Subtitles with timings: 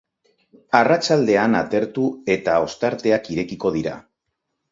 [0.79, 2.07] Arratsaldean atertu
[2.37, 3.93] eta ostarteak irekiko dira.